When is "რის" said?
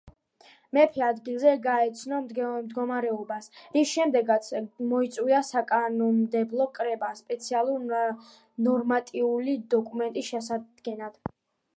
3.75-3.91